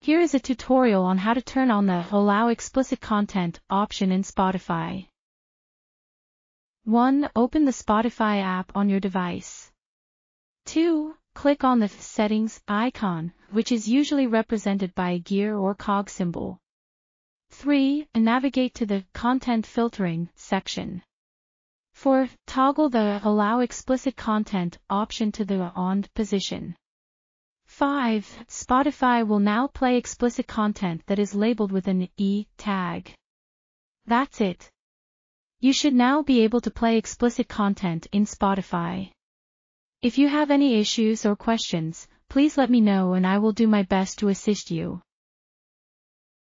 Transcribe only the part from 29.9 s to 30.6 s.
explicit